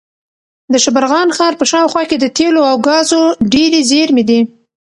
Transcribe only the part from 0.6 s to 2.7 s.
د شبرغان ښار په شاوخوا کې د تېلو